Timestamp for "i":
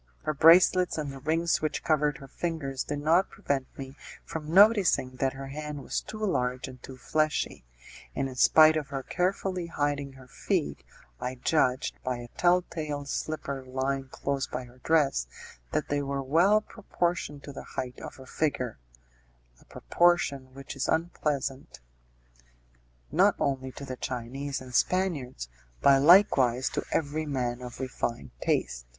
11.19-11.35